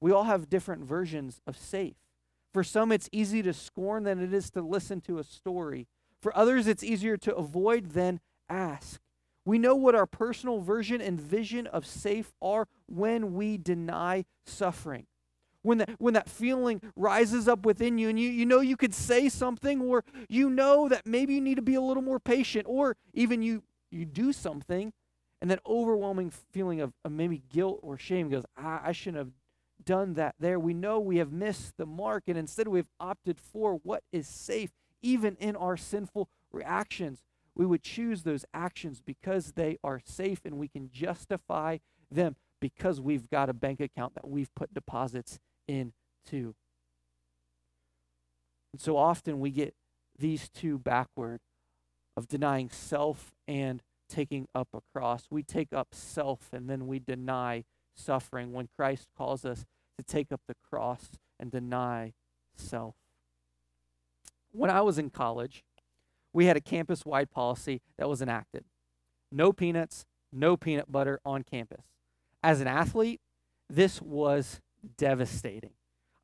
We 0.00 0.12
all 0.12 0.24
have 0.24 0.50
different 0.50 0.84
versions 0.84 1.40
of 1.46 1.56
safe. 1.56 1.96
For 2.52 2.62
some, 2.62 2.92
it's 2.92 3.08
easy 3.10 3.42
to 3.42 3.52
scorn 3.52 4.04
than 4.04 4.20
it 4.20 4.32
is 4.32 4.50
to 4.50 4.62
listen 4.62 5.00
to 5.02 5.18
a 5.18 5.24
story. 5.24 5.86
For 6.20 6.36
others, 6.36 6.66
it's 6.66 6.84
easier 6.84 7.16
to 7.18 7.34
avoid 7.34 7.90
than 7.90 8.20
ask. 8.48 9.00
We 9.44 9.58
know 9.58 9.74
what 9.74 9.94
our 9.94 10.06
personal 10.06 10.60
version 10.60 11.00
and 11.00 11.20
vision 11.20 11.66
of 11.66 11.84
safe 11.84 12.32
are 12.40 12.66
when 12.86 13.34
we 13.34 13.58
deny 13.58 14.24
suffering 14.46 15.06
when 15.64 15.78
that, 15.78 15.90
when 15.98 16.14
that 16.14 16.28
feeling 16.28 16.80
rises 16.94 17.48
up 17.48 17.64
within 17.64 17.98
you 17.98 18.08
and 18.08 18.20
you, 18.20 18.28
you 18.28 18.46
know 18.46 18.60
you 18.60 18.76
could 18.76 18.94
say 18.94 19.28
something 19.28 19.80
or 19.80 20.04
you 20.28 20.50
know 20.50 20.88
that 20.88 21.06
maybe 21.06 21.34
you 21.34 21.40
need 21.40 21.56
to 21.56 21.62
be 21.62 21.74
a 21.74 21.80
little 21.80 22.02
more 22.02 22.20
patient 22.20 22.66
or 22.68 22.96
even 23.14 23.42
you, 23.42 23.62
you 23.90 24.04
do 24.04 24.32
something 24.32 24.92
and 25.44 25.50
that 25.50 25.60
overwhelming 25.66 26.30
feeling 26.30 26.80
of, 26.80 26.94
of 27.04 27.12
maybe 27.12 27.42
guilt 27.52 27.78
or 27.82 27.98
shame 27.98 28.30
goes, 28.30 28.46
ah, 28.56 28.80
I 28.82 28.92
shouldn't 28.92 29.18
have 29.18 29.32
done 29.84 30.14
that 30.14 30.34
there. 30.40 30.58
We 30.58 30.72
know 30.72 30.98
we 30.98 31.18
have 31.18 31.32
missed 31.32 31.76
the 31.76 31.84
mark 31.84 32.22
and 32.28 32.38
instead 32.38 32.66
we've 32.66 32.88
opted 32.98 33.38
for 33.38 33.74
what 33.74 34.04
is 34.10 34.26
safe 34.26 34.70
even 35.02 35.36
in 35.38 35.54
our 35.54 35.76
sinful 35.76 36.30
reactions. 36.50 37.20
We 37.54 37.66
would 37.66 37.82
choose 37.82 38.22
those 38.22 38.46
actions 38.54 39.02
because 39.04 39.52
they 39.52 39.76
are 39.84 40.00
safe 40.02 40.40
and 40.46 40.56
we 40.56 40.66
can 40.66 40.88
justify 40.90 41.76
them 42.10 42.36
because 42.58 42.98
we've 42.98 43.28
got 43.28 43.50
a 43.50 43.52
bank 43.52 43.80
account 43.80 44.14
that 44.14 44.26
we've 44.26 44.54
put 44.54 44.72
deposits 44.72 45.38
into. 45.68 46.54
And 48.72 48.80
so 48.80 48.96
often 48.96 49.40
we 49.40 49.50
get 49.50 49.74
these 50.18 50.48
two 50.48 50.78
backward 50.78 51.40
of 52.16 52.28
denying 52.28 52.70
self 52.70 53.34
and 53.46 53.82
taking 54.14 54.46
up 54.54 54.68
a 54.72 54.80
cross. 54.92 55.26
We 55.30 55.42
take 55.42 55.72
up 55.72 55.88
self 55.92 56.50
and 56.52 56.68
then 56.68 56.86
we 56.86 56.98
deny 56.98 57.64
suffering 57.96 58.52
when 58.52 58.68
Christ 58.76 59.08
calls 59.16 59.44
us 59.44 59.64
to 59.98 60.04
take 60.04 60.30
up 60.30 60.40
the 60.46 60.54
cross 60.68 61.10
and 61.38 61.50
deny 61.50 62.12
self. 62.54 62.94
When 64.52 64.70
I 64.70 64.82
was 64.82 64.98
in 64.98 65.10
college, 65.10 65.64
we 66.32 66.46
had 66.46 66.56
a 66.56 66.60
campus 66.60 67.04
wide 67.04 67.30
policy 67.30 67.80
that 67.98 68.08
was 68.08 68.22
enacted 68.22 68.64
no 69.32 69.52
peanuts, 69.52 70.06
no 70.32 70.56
peanut 70.56 70.92
butter 70.92 71.18
on 71.24 71.42
campus. 71.42 71.82
As 72.40 72.60
an 72.60 72.68
athlete, 72.68 73.20
this 73.68 74.00
was 74.00 74.60
devastating. 74.96 75.72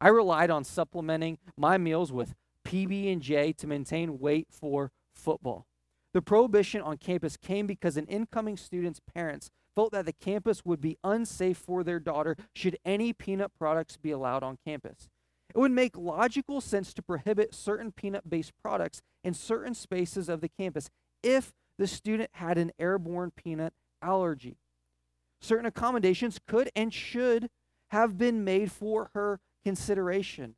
I 0.01 0.09
relied 0.09 0.51
on 0.51 0.63
supplementing 0.63 1.39
my 1.57 1.77
meals 1.77 2.13
with 2.13 2.35
PB&J 2.65 3.55
to 3.55 3.67
maintain 3.67 4.21
weight 4.21 4.47
for 4.49 4.93
football. 5.13 5.67
The 6.13 6.23
prohibition 6.23 6.83
on 6.83 6.97
campus 6.97 7.37
came 7.37 7.67
because 7.67 7.97
an 7.97 8.07
incoming 8.07 8.57
student's 8.57 9.01
parents 9.15 9.51
felt 9.75 9.93
that 9.93 10.07
the 10.07 10.13
campus 10.13 10.65
would 10.65 10.81
be 10.81 10.99
unsafe 11.05 11.57
for 11.57 11.85
their 11.85 12.01
daughter 12.01 12.37
should 12.55 12.77
any 12.85 13.13
peanut 13.13 13.53
products 13.59 13.97
be 13.97 14.11
allowed 14.11 14.43
on 14.43 14.59
campus. 14.67 15.09
It 15.55 15.59
would 15.59 15.73
make 15.73 15.97
logical 15.97 16.61
sense 16.61 16.93
to 16.95 17.03
prohibit 17.03 17.55
certain 17.55 17.93
peanut 17.93 18.29
based 18.29 18.53
products 18.63 19.03
in 19.25 19.35
certain 19.35 19.75
spaces 19.75 20.29
of 20.29 20.41
the 20.41 20.49
campus 20.49 20.91
if 21.23 21.53
the 21.79 21.87
student 21.87 22.31
had 22.35 22.59
an 22.59 22.73
airborne 22.79 23.33
peanut 23.35 23.73
allergy. 24.03 24.57
Certain 25.41 25.67
accommodations 25.67 26.39
could 26.47 26.71
and 26.77 26.93
should 26.93 27.49
have 27.91 28.19
been 28.19 28.45
made 28.45 28.71
for 28.71 29.11
her 29.15 29.41
consideration. 29.65 30.57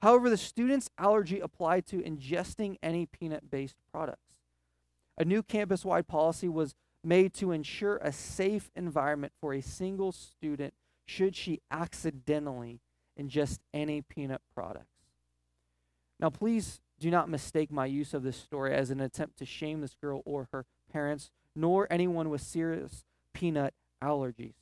However, 0.00 0.30
the 0.30 0.36
student's 0.36 0.90
allergy 0.98 1.38
applied 1.38 1.86
to 1.86 1.98
ingesting 1.98 2.76
any 2.82 3.06
peanut 3.06 3.50
based 3.50 3.76
products. 3.92 4.31
A 5.18 5.24
new 5.24 5.42
campus 5.42 5.84
wide 5.84 6.06
policy 6.06 6.48
was 6.48 6.74
made 7.04 7.34
to 7.34 7.52
ensure 7.52 7.96
a 7.98 8.12
safe 8.12 8.70
environment 8.76 9.32
for 9.40 9.52
a 9.52 9.60
single 9.60 10.12
student 10.12 10.74
should 11.04 11.34
she 11.36 11.60
accidentally 11.70 12.80
ingest 13.18 13.58
any 13.74 14.00
peanut 14.00 14.40
products. 14.54 14.86
Now, 16.20 16.30
please 16.30 16.80
do 16.98 17.10
not 17.10 17.28
mistake 17.28 17.70
my 17.70 17.86
use 17.86 18.14
of 18.14 18.22
this 18.22 18.36
story 18.36 18.72
as 18.74 18.90
an 18.90 19.00
attempt 19.00 19.38
to 19.38 19.44
shame 19.44 19.80
this 19.80 19.96
girl 20.00 20.22
or 20.24 20.48
her 20.52 20.64
parents, 20.92 21.30
nor 21.56 21.88
anyone 21.90 22.30
with 22.30 22.40
serious 22.40 23.04
peanut 23.34 23.74
allergies. 24.02 24.54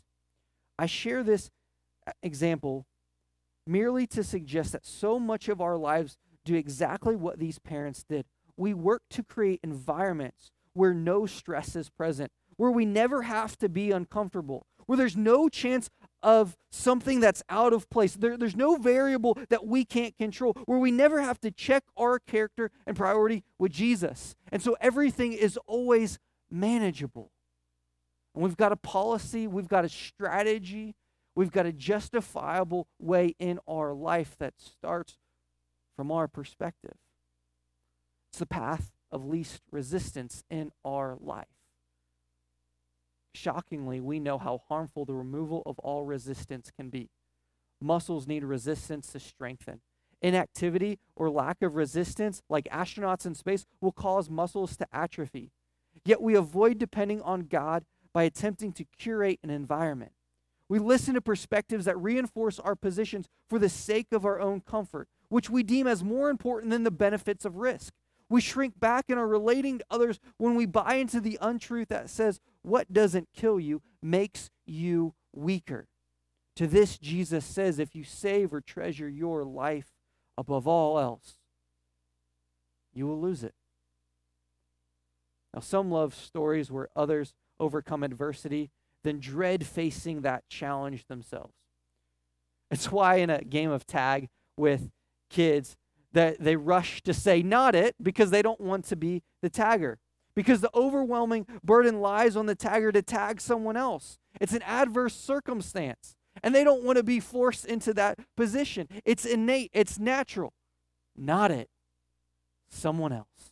I 0.79 0.87
share 0.87 1.23
this 1.23 1.51
uh, 2.07 2.13
example 2.23 2.87
merely 3.67 4.07
to 4.07 4.25
suggest 4.25 4.73
that 4.73 4.87
so 4.87 5.19
much 5.19 5.49
of 5.49 5.61
our 5.61 5.77
lives 5.77 6.17
do 6.45 6.55
exactly 6.55 7.15
what 7.15 7.39
these 7.39 7.59
parents 7.59 8.03
did. 8.09 8.25
We 8.61 8.75
work 8.75 9.03
to 9.11 9.23
create 9.23 9.61
environments 9.63 10.51
where 10.73 10.95
no 10.95 11.27
stress 11.27 11.75
is 11.75 11.89
present, 11.89 12.31
where 12.57 12.71
we 12.71 12.85
never 12.85 13.23
have 13.23 13.57
to 13.59 13.69
be 13.69 13.91
uncomfortable, 13.91 14.67
where 14.87 14.97
there's 14.97 15.17
no 15.17 15.49
chance 15.49 15.91
of 16.23 16.57
something 16.71 17.21
that's 17.21 17.43
out 17.49 17.73
of 17.73 17.89
place. 17.91 18.15
There, 18.15 18.37
there's 18.37 18.57
no 18.57 18.77
variable 18.77 19.39
that 19.49 19.67
we 19.67 19.85
can't 19.85 20.17
control, 20.17 20.53
where 20.67 20.79
we 20.79 20.91
never 20.91 21.21
have 21.21 21.41
to 21.41 21.51
check 21.51 21.85
our 21.97 22.19
character 22.19 22.71
and 22.87 22.97
priority 22.97 23.43
with 23.59 23.73
Jesus. 23.73 24.35
And 24.53 24.63
so 24.63 24.77
everything 24.81 25.33
is 25.33 25.59
always 25.67 26.19
manageable. 26.51 27.33
And 28.35 28.45
we've 28.45 28.57
got 28.57 28.73
a 28.73 28.77
policy, 28.77 29.47
we've 29.49 29.69
got 29.69 29.85
a 29.85 29.89
strategy, 29.89 30.95
We've 31.35 31.51
got 31.51 31.67
a 31.67 31.73
justifiable 31.73 32.89
way 32.99 33.35
in 33.39 33.61
our 33.69 33.95
life 33.95 34.37
that 34.39 34.55
starts 34.59 35.17
from 35.97 36.11
our 36.11 36.29
perspective. 36.29 36.97
It's 38.31 38.39
the 38.39 38.47
path 38.47 38.93
of 39.11 39.27
least 39.27 39.61
resistance 39.71 40.45
in 40.49 40.71
our 40.85 41.17
life. 41.21 41.47
Shockingly, 43.35 44.01
we 44.01 44.19
know 44.21 44.39
how 44.39 44.63
harmful 44.69 45.05
the 45.05 45.15
removal 45.15 45.63
of 45.67 45.79
all 45.81 46.05
resistance 46.05 46.71
can 46.71 46.91
be. 46.91 47.11
Muscles 47.81 48.27
need 48.27 48.45
resistance 48.45 49.13
to 49.13 49.21
strengthen. 49.21 49.81
Inactivity 50.23 50.99
or 51.17 51.31
lack 51.31 51.63
of 51.63 51.77
resistance, 51.77 52.43
like 52.49 52.67
astronauts 52.67 53.25
in 53.25 53.35
space, 53.35 53.65
will 53.81 53.93
cause 53.93 54.29
muscles 54.29 54.77
to 54.77 54.87
atrophy. 54.93 55.51
Yet 56.05 56.21
we 56.21 56.35
avoid 56.35 56.79
depending 56.79 57.23
on 57.23 57.47
God 57.47 57.85
by 58.13 58.25
attempting 58.25 58.73
to 58.75 58.85
curate 58.99 59.39
an 59.43 59.51
environment. 59.51 60.13
We 60.69 60.79
listen 60.79 61.15
to 61.15 61.21
perspectives 61.21 61.85
that 61.87 61.99
reinforce 61.99 62.59
our 62.59 62.77
positions 62.77 63.29
for 63.49 63.59
the 63.59 63.69
sake 63.69 64.09
of 64.13 64.25
our 64.25 64.41
own 64.41 64.61
comfort. 64.61 65.09
which 65.31 65.49
we 65.49 65.63
deem 65.63 65.87
as 65.87 66.05
more 66.05 66.29
important 66.29 66.71
than 66.71 66.83
the 66.83 66.91
benefits 66.91 67.45
of 67.45 67.57
risk. 67.57 67.95
We 68.31 68.41
shrink 68.41 68.79
back 68.79 69.07
and 69.09 69.19
are 69.19 69.27
relating 69.27 69.79
to 69.79 69.85
others 69.91 70.21
when 70.39 70.55
we 70.55 70.65
buy 70.65 70.95
into 70.95 71.21
the 71.21 71.37
untruth 71.43 71.89
that 71.89 72.09
says 72.09 72.41
what 72.63 72.93
doesn't 72.93 73.29
kill 73.35 73.59
you 73.61 73.83
makes 74.01 74.51
you 74.67 75.15
weaker. 75.35 75.89
To 76.57 76.67
this, 76.67 76.97
Jesus 76.97 77.45
says, 77.45 77.79
if 77.79 77.95
you 77.95 78.05
save 78.05 78.55
or 78.55 78.61
treasure 78.61 79.09
your 79.09 79.45
life 79.45 79.93
above 80.39 80.67
all 80.69 80.99
else, 80.99 81.37
you 82.95 83.07
will 83.07 83.21
lose 83.21 83.43
it. 83.43 83.55
Now, 85.53 85.61
some 85.61 85.91
love 85.91 86.15
stories 86.15 86.71
where 86.71 86.89
others 86.95 87.35
overcome 87.59 88.03
adversity, 88.03 88.71
then 89.03 89.19
dread 89.19 89.67
facing 89.67 90.21
that 90.21 90.49
challenge 90.49 91.07
themselves. 91.07 91.55
It's 92.71 92.93
why 92.93 93.17
in 93.17 93.31
a 93.31 93.43
game 93.43 93.71
of 93.71 93.87
tag 93.87 94.29
with 94.57 94.91
kids, 95.29 95.77
that 96.13 96.41
they 96.41 96.57
rush 96.57 97.03
to 97.03 97.15
say 97.15 97.43
not 97.43 97.75
it 97.75 97.95
because 98.03 98.31
they 98.31 98.43
don't 98.43 98.61
want 98.61 98.85
to 98.87 98.97
be 98.97 99.23
the 99.43 99.51
tagger. 99.51 99.97
Because 100.35 100.61
the 100.61 100.71
overwhelming 100.75 101.47
burden 101.63 102.01
lies 102.01 102.37
on 102.37 102.47
the 102.47 102.57
tagger 102.57 102.93
to 102.93 103.03
tag 103.03 103.41
someone 103.41 103.77
else. 103.77 104.19
It's 104.41 104.53
an 104.53 104.63
adverse 104.63 105.15
circumstance. 105.15 106.17
And 106.43 106.55
they 106.55 106.65
don't 106.65 106.85
want 106.85 106.97
to 106.97 107.03
be 107.03 107.21
forced 107.21 107.67
into 107.67 107.93
that 107.95 108.19
position. 108.37 108.89
It's 109.05 109.25
innate, 109.25 109.71
it's 109.75 109.99
natural. 109.99 110.55
Not 111.17 111.51
it. 111.51 111.69
Someone 112.71 113.13
else. 113.13 113.51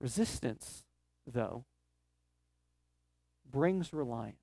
Resistance, 0.00 0.84
though, 1.26 1.64
brings 3.48 3.92
reliance. 3.92 4.36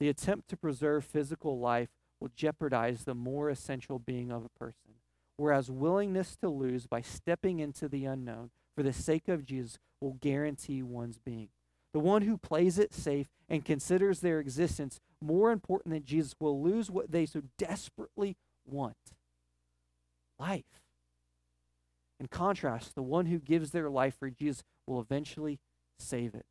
The 0.00 0.08
attempt 0.08 0.48
to 0.50 0.56
preserve 0.56 1.04
physical 1.04 1.58
life 1.58 1.90
will 2.20 2.30
jeopardize 2.34 3.04
the 3.04 3.14
more 3.14 3.48
essential 3.48 3.98
being 3.98 4.30
of 4.30 4.44
a 4.44 4.58
person, 4.58 4.94
whereas 5.36 5.70
willingness 5.70 6.36
to 6.36 6.48
lose 6.48 6.86
by 6.86 7.00
stepping 7.00 7.60
into 7.60 7.88
the 7.88 8.04
unknown 8.04 8.50
for 8.76 8.82
the 8.82 8.92
sake 8.92 9.28
of 9.28 9.44
Jesus 9.44 9.78
will 10.00 10.16
guarantee 10.20 10.82
one's 10.82 11.18
being. 11.18 11.48
The 11.92 11.98
one 12.00 12.22
who 12.22 12.36
plays 12.36 12.78
it 12.78 12.92
safe 12.92 13.28
and 13.48 13.64
considers 13.64 14.20
their 14.20 14.40
existence 14.40 15.00
more 15.20 15.50
important 15.50 15.94
than 15.94 16.04
Jesus 16.04 16.34
will 16.38 16.62
lose 16.62 16.90
what 16.90 17.10
they 17.10 17.26
so 17.26 17.42
desperately 17.56 18.36
want 18.66 18.96
life. 20.38 20.64
In 22.20 22.26
contrast, 22.28 22.94
the 22.94 23.02
one 23.02 23.26
who 23.26 23.38
gives 23.38 23.70
their 23.70 23.88
life 23.90 24.16
for 24.18 24.30
Jesus 24.30 24.62
will 24.86 25.00
eventually 25.00 25.58
save 25.98 26.34
it. 26.34 26.46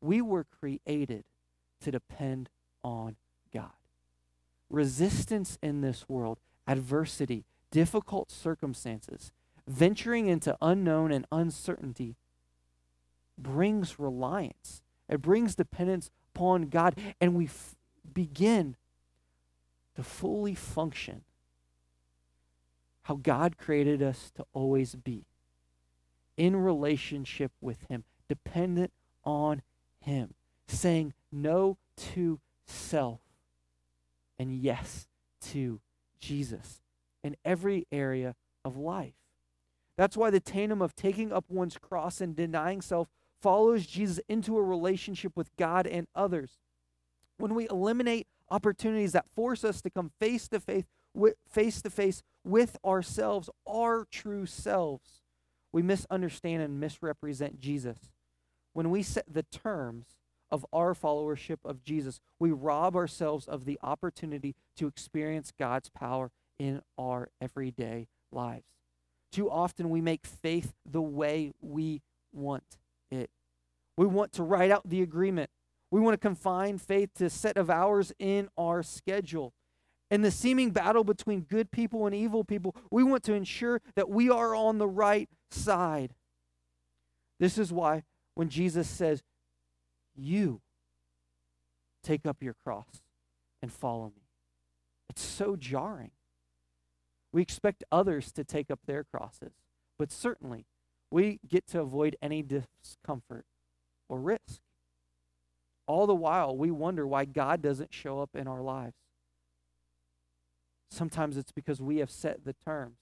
We 0.00 0.20
were 0.22 0.44
created 0.44 1.24
to 1.80 1.90
depend 1.90 2.48
on. 2.82 3.16
Resistance 4.70 5.58
in 5.62 5.80
this 5.80 6.08
world, 6.08 6.38
adversity, 6.66 7.44
difficult 7.70 8.30
circumstances, 8.30 9.32
venturing 9.66 10.28
into 10.28 10.56
unknown 10.60 11.12
and 11.12 11.26
uncertainty 11.32 12.16
brings 13.38 13.98
reliance. 13.98 14.82
It 15.08 15.22
brings 15.22 15.54
dependence 15.54 16.10
upon 16.34 16.68
God, 16.68 16.98
and 17.20 17.34
we 17.34 17.46
f- 17.46 17.76
begin 18.12 18.76
to 19.96 20.02
fully 20.02 20.54
function 20.54 21.22
how 23.02 23.16
God 23.16 23.56
created 23.56 24.02
us 24.02 24.30
to 24.36 24.44
always 24.52 24.94
be 24.94 25.24
in 26.36 26.56
relationship 26.56 27.52
with 27.60 27.78
Him, 27.88 28.04
dependent 28.28 28.92
on 29.24 29.62
Him, 30.00 30.34
saying 30.66 31.14
no 31.32 31.78
to 31.96 32.38
self 32.66 33.20
and 34.38 34.54
yes 34.54 35.08
to 35.40 35.80
Jesus 36.20 36.80
in 37.22 37.36
every 37.44 37.86
area 37.90 38.34
of 38.64 38.76
life. 38.76 39.14
That's 39.96 40.16
why 40.16 40.30
the 40.30 40.40
tandem 40.40 40.80
of 40.80 40.94
taking 40.94 41.32
up 41.32 41.46
one's 41.48 41.76
cross 41.76 42.20
and 42.20 42.36
denying 42.36 42.80
self 42.80 43.08
follows 43.40 43.86
Jesus 43.86 44.20
into 44.28 44.56
a 44.56 44.62
relationship 44.62 45.32
with 45.36 45.54
God 45.56 45.86
and 45.86 46.06
others. 46.14 46.58
When 47.38 47.54
we 47.54 47.68
eliminate 47.68 48.26
opportunities 48.50 49.12
that 49.12 49.30
force 49.30 49.64
us 49.64 49.80
to 49.82 49.90
come 49.90 50.10
face 50.18 50.48
to 50.48 50.60
face 50.60 50.84
face 51.48 51.82
to 51.82 51.90
face 51.90 52.22
with 52.44 52.76
ourselves, 52.84 53.50
our 53.66 54.06
true 54.10 54.46
selves, 54.46 55.22
we 55.72 55.82
misunderstand 55.82 56.62
and 56.62 56.78
misrepresent 56.78 57.60
Jesus. 57.60 57.98
When 58.72 58.90
we 58.90 59.02
set 59.02 59.24
the 59.32 59.42
terms 59.42 60.16
of 60.50 60.64
our 60.72 60.94
followership 60.94 61.58
of 61.64 61.82
Jesus, 61.82 62.20
we 62.38 62.50
rob 62.50 62.96
ourselves 62.96 63.46
of 63.46 63.64
the 63.64 63.78
opportunity 63.82 64.54
to 64.76 64.86
experience 64.86 65.52
God's 65.58 65.88
power 65.88 66.30
in 66.58 66.82
our 66.98 67.30
everyday 67.40 68.08
lives. 68.32 68.66
Too 69.30 69.50
often 69.50 69.90
we 69.90 70.00
make 70.00 70.26
faith 70.26 70.72
the 70.84 71.02
way 71.02 71.52
we 71.60 72.02
want 72.32 72.78
it. 73.10 73.30
We 73.96 74.06
want 74.06 74.32
to 74.34 74.42
write 74.42 74.70
out 74.70 74.88
the 74.88 75.02
agreement. 75.02 75.50
We 75.90 76.00
want 76.00 76.14
to 76.14 76.18
confine 76.18 76.78
faith 76.78 77.10
to 77.16 77.26
a 77.26 77.30
set 77.30 77.56
of 77.56 77.68
hours 77.68 78.12
in 78.18 78.48
our 78.56 78.82
schedule 78.82 79.52
in 80.10 80.22
the 80.22 80.30
seeming 80.30 80.70
battle 80.70 81.04
between 81.04 81.42
good 81.42 81.70
people 81.70 82.06
and 82.06 82.14
evil 82.14 82.44
people, 82.44 82.74
we 82.90 83.02
want 83.02 83.22
to 83.24 83.34
ensure 83.34 83.80
that 83.94 84.08
we 84.08 84.30
are 84.30 84.54
on 84.54 84.78
the 84.78 84.88
right 84.88 85.28
side. 85.50 86.14
This 87.38 87.58
is 87.58 87.72
why 87.72 88.04
when 88.34 88.48
Jesus 88.48 88.88
says, 88.88 89.22
You 90.20 90.60
take 92.02 92.26
up 92.26 92.42
your 92.42 92.54
cross 92.64 93.02
and 93.62 93.72
follow 93.72 94.06
me, 94.06 94.22
it's 95.08 95.22
so 95.22 95.56
jarring. 95.56 96.10
We 97.32 97.42
expect 97.42 97.84
others 97.92 98.32
to 98.32 98.44
take 98.44 98.70
up 98.70 98.80
their 98.86 99.04
crosses, 99.04 99.52
but 99.98 100.10
certainly 100.10 100.66
we 101.10 101.38
get 101.46 101.66
to 101.68 101.80
avoid 101.80 102.16
any 102.20 102.42
discomfort 102.42 103.44
or 104.08 104.18
risk. 104.18 104.60
All 105.86 106.06
the 106.06 106.14
while, 106.14 106.56
we 106.56 106.70
wonder 106.70 107.06
why 107.06 107.24
God 107.24 107.62
doesn't 107.62 107.94
show 107.94 108.20
up 108.20 108.30
in 108.34 108.46
our 108.46 108.60
lives. 108.60 108.96
Sometimes 110.90 111.36
it's 111.36 111.52
because 111.52 111.80
we 111.80 111.98
have 111.98 112.10
set 112.10 112.44
the 112.44 112.54
terms. 112.64 112.96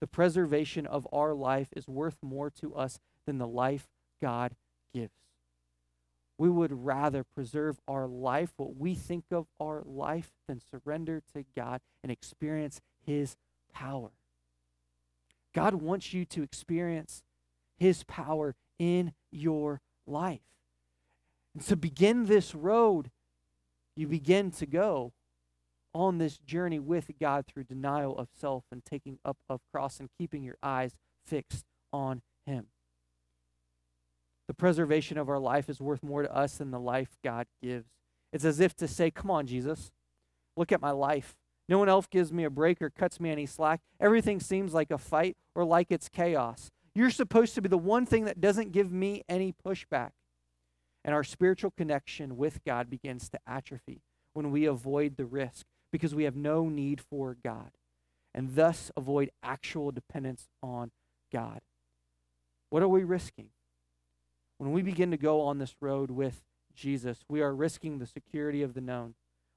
The 0.00 0.06
preservation 0.06 0.86
of 0.86 1.06
our 1.12 1.34
life 1.34 1.68
is 1.76 1.88
worth 1.88 2.18
more 2.22 2.50
to 2.60 2.74
us 2.74 2.98
than 3.26 3.38
the 3.38 3.46
life 3.46 3.86
God 4.20 4.54
gives. 4.92 5.12
We 6.38 6.48
would 6.48 6.72
rather 6.72 7.24
preserve 7.24 7.80
our 7.88 8.06
life, 8.06 8.52
what 8.56 8.76
we 8.76 8.94
think 8.94 9.24
of 9.32 9.46
our 9.60 9.82
life, 9.84 10.30
than 10.46 10.60
surrender 10.60 11.20
to 11.34 11.44
God 11.56 11.80
and 12.02 12.12
experience 12.12 12.80
His 13.04 13.36
power. 13.72 14.10
God 15.52 15.74
wants 15.74 16.14
you 16.14 16.24
to 16.26 16.42
experience 16.44 17.24
His 17.76 18.04
power 18.04 18.54
in 18.78 19.12
your 19.32 19.80
life. 20.06 20.40
And 21.54 21.64
to 21.64 21.76
begin 21.76 22.26
this 22.26 22.54
road, 22.54 23.10
you 23.96 24.06
begin 24.06 24.52
to 24.52 24.66
go 24.66 25.12
on 25.92 26.18
this 26.18 26.38
journey 26.38 26.78
with 26.78 27.10
God 27.18 27.46
through 27.46 27.64
denial 27.64 28.16
of 28.16 28.28
self 28.38 28.62
and 28.70 28.84
taking 28.84 29.18
up 29.24 29.38
of 29.48 29.60
cross 29.72 29.98
and 29.98 30.08
keeping 30.16 30.44
your 30.44 30.58
eyes 30.62 30.94
fixed 31.26 31.64
on 31.92 32.22
Him. 32.46 32.68
The 34.48 34.54
preservation 34.54 35.18
of 35.18 35.28
our 35.28 35.38
life 35.38 35.68
is 35.68 35.80
worth 35.80 36.02
more 36.02 36.22
to 36.22 36.34
us 36.34 36.56
than 36.56 36.70
the 36.70 36.80
life 36.80 37.16
God 37.22 37.46
gives. 37.62 37.86
It's 38.32 38.44
as 38.44 38.60
if 38.60 38.74
to 38.76 38.88
say, 38.88 39.10
Come 39.10 39.30
on, 39.30 39.46
Jesus, 39.46 39.92
look 40.56 40.72
at 40.72 40.80
my 40.80 40.90
life. 40.90 41.36
No 41.68 41.78
one 41.78 41.90
else 41.90 42.06
gives 42.06 42.32
me 42.32 42.44
a 42.44 42.50
break 42.50 42.80
or 42.80 42.88
cuts 42.88 43.20
me 43.20 43.30
any 43.30 43.44
slack. 43.44 43.82
Everything 44.00 44.40
seems 44.40 44.72
like 44.72 44.90
a 44.90 44.96
fight 44.96 45.36
or 45.54 45.64
like 45.64 45.88
it's 45.90 46.08
chaos. 46.08 46.70
You're 46.94 47.10
supposed 47.10 47.54
to 47.54 47.62
be 47.62 47.68
the 47.68 47.76
one 47.76 48.06
thing 48.06 48.24
that 48.24 48.40
doesn't 48.40 48.72
give 48.72 48.90
me 48.90 49.22
any 49.28 49.52
pushback. 49.52 50.10
And 51.04 51.14
our 51.14 51.24
spiritual 51.24 51.70
connection 51.70 52.36
with 52.38 52.64
God 52.64 52.88
begins 52.88 53.28
to 53.30 53.38
atrophy 53.46 54.00
when 54.32 54.50
we 54.50 54.64
avoid 54.64 55.16
the 55.16 55.26
risk 55.26 55.66
because 55.92 56.14
we 56.14 56.24
have 56.24 56.36
no 56.36 56.68
need 56.68 57.00
for 57.00 57.36
God 57.44 57.70
and 58.34 58.54
thus 58.54 58.90
avoid 58.96 59.30
actual 59.42 59.90
dependence 59.90 60.48
on 60.62 60.90
God. 61.32 61.60
What 62.70 62.82
are 62.82 62.88
we 62.88 63.04
risking? 63.04 63.50
When 64.58 64.72
we 64.72 64.82
begin 64.82 65.10
to 65.10 65.16
go 65.16 65.40
on 65.40 65.58
this 65.58 65.74
road 65.80 66.10
with 66.10 66.44
Jesus, 66.74 67.24
we 67.28 67.40
are 67.40 67.54
risking 67.54 67.98
the 67.98 68.06
security 68.06 68.62
of 68.62 68.74
the 68.74 68.80
known. 68.80 69.14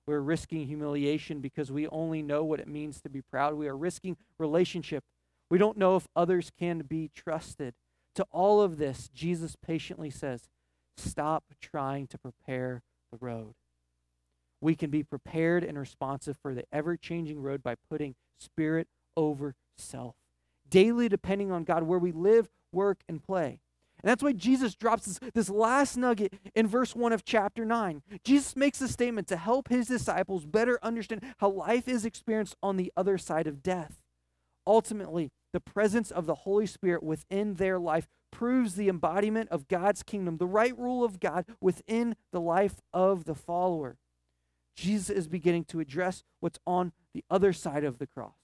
We're 0.08 0.22
risking 0.22 0.68
humiliation 0.68 1.42
because 1.42 1.72
we 1.72 1.88
only 1.88 2.22
know 2.22 2.44
what 2.44 2.60
it 2.60 2.68
means 2.68 3.02
to 3.02 3.10
be 3.10 3.22
proud. 3.22 3.56
We 3.56 3.68
are 3.68 3.78
risking 3.78 4.18
relationship. 4.40 5.04
We 5.50 5.58
don't 5.58 5.78
know 5.78 5.96
if 5.96 6.08
others 6.16 6.52
can 6.58 6.80
be 6.80 7.12
trusted. 7.16 7.74
To 8.16 8.26
all 8.32 8.62
of 8.62 8.78
this, 8.78 9.10
Jesus 9.14 9.56
patiently 9.56 10.10
says, 10.10 10.50
Stop 10.98 11.46
trying 11.62 12.08
to 12.08 12.18
prepare 12.18 12.84
the 13.12 13.18
road 13.20 13.54
we 14.62 14.76
can 14.76 14.92
be 14.92 15.04
prepared 15.04 15.64
and 15.64 15.78
responsive 15.78 16.38
for 16.38 16.54
the 16.54 16.64
ever 16.72 16.96
changing 16.96 17.42
road 17.42 17.64
by 17.64 17.76
putting 17.90 18.16
spirit 18.40 18.88
over 19.18 19.56
self, 19.76 20.16
daily 20.70 21.10
depending 21.10 21.52
on 21.52 21.64
God 21.64 21.84
where 21.84 22.00
we 22.00 22.12
live, 22.12 22.48
work, 22.72 23.00
and 23.10 23.22
play. 23.22 23.60
And 24.04 24.10
that's 24.10 24.24
why 24.24 24.34
Jesus 24.34 24.76
drops 24.76 25.06
this, 25.06 25.20
this 25.34 25.50
last 25.50 25.98
nugget 25.98 26.34
in 26.56 26.68
verse 26.68 26.96
1 26.96 27.14
of 27.14 27.24
chapter 27.24 27.66
9. 27.66 28.02
Jesus 28.24 28.56
makes 28.56 28.82
a 28.82 28.88
statement 28.88 29.28
to 29.28 29.38
help 29.38 29.70
his 29.70 29.88
disciples 29.88 30.46
better 30.46 30.80
understand 30.82 31.24
how 31.38 31.50
life 31.50 31.88
is 31.88 32.06
experienced 32.06 32.56
on 32.64 32.78
the 32.78 32.92
other 32.98 33.18
side 33.18 33.48
of 33.48 33.62
death. 33.62 34.02
Ultimately, 34.66 35.32
the 35.54 35.60
presence 35.60 36.12
of 36.12 36.26
the 36.26 36.36
Holy 36.36 36.66
Spirit 36.66 37.04
within 37.04 37.56
their 37.56 37.80
life 37.80 38.08
proves 38.32 38.76
the 38.76 38.90
embodiment 38.90 39.50
of 39.50 39.68
God's 39.68 40.04
kingdom, 40.04 40.38
the 40.38 40.48
right 40.48 40.78
rule 40.78 41.04
of 41.04 41.20
God 41.20 41.46
within 41.60 42.16
the 42.32 42.42
life 42.42 42.82
of 42.94 43.26
the 43.26 43.36
follower. 43.36 43.98
Jesus 44.76 45.10
is 45.10 45.28
beginning 45.28 45.66
to 45.66 45.80
address 45.80 46.24
what's 46.40 46.60
on 46.66 46.94
the 47.14 47.24
other 47.30 47.54
side 47.54 47.84
of 47.84 47.98
the 47.98 48.08
cross 48.08 48.36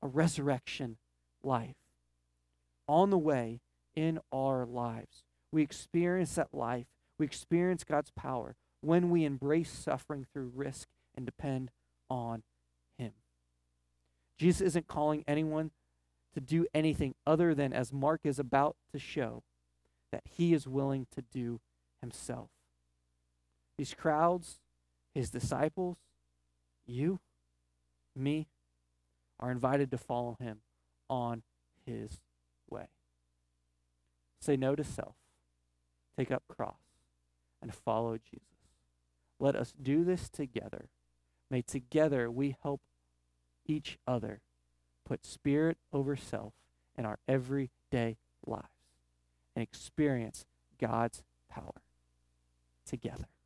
a 0.00 0.06
resurrection 0.06 0.98
life. 1.42 1.76
On 2.86 3.08
the 3.08 3.18
way 3.18 3.60
in 3.96 4.18
our 4.32 4.66
lives, 4.66 5.22
we 5.52 5.62
experience 5.62 6.34
that 6.34 6.52
life, 6.52 6.86
we 7.18 7.26
experience 7.26 7.84
God's 7.84 8.10
power 8.10 8.56
when 8.80 9.10
we 9.10 9.24
embrace 9.24 9.70
suffering 9.70 10.26
through 10.32 10.52
risk 10.54 10.88
and 11.14 11.24
depend 11.24 11.70
on 12.10 12.42
Him. 12.98 13.12
Jesus 14.38 14.60
isn't 14.62 14.88
calling 14.88 15.24
anyone 15.26 15.70
to 16.34 16.40
do 16.40 16.66
anything 16.74 17.14
other 17.26 17.54
than, 17.54 17.72
as 17.72 17.92
Mark 17.92 18.20
is 18.24 18.38
about 18.38 18.76
to 18.92 18.98
show, 18.98 19.42
that 20.12 20.22
he 20.30 20.52
is 20.52 20.68
willing 20.68 21.06
to 21.14 21.22
do 21.22 21.60
himself. 22.00 22.50
These 23.78 23.94
crowds, 23.94 24.60
his 25.14 25.30
disciples, 25.30 25.96
you, 26.86 27.20
me, 28.14 28.46
are 29.40 29.50
invited 29.50 29.90
to 29.90 29.98
follow 29.98 30.36
him 30.40 30.58
on 31.08 31.42
his. 31.86 32.20
Say 34.44 34.58
no 34.58 34.76
to 34.76 34.84
self, 34.84 35.14
take 36.18 36.30
up 36.30 36.42
cross, 36.48 36.76
and 37.62 37.72
follow 37.74 38.18
Jesus. 38.18 38.44
Let 39.40 39.56
us 39.56 39.72
do 39.80 40.04
this 40.04 40.28
together. 40.28 40.90
May 41.50 41.62
together 41.62 42.30
we 42.30 42.54
help 42.62 42.82
each 43.64 43.96
other 44.06 44.42
put 45.06 45.24
spirit 45.24 45.78
over 45.94 46.14
self 46.14 46.52
in 46.94 47.06
our 47.06 47.20
everyday 47.26 48.18
lives 48.46 48.68
and 49.56 49.62
experience 49.62 50.44
God's 50.78 51.22
power 51.48 51.80
together. 52.84 53.28